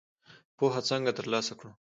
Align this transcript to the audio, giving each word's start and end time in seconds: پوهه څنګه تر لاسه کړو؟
پوهه 0.57 0.81
څنګه 0.89 1.11
تر 1.17 1.25
لاسه 1.33 1.53
کړو؟ 1.59 1.71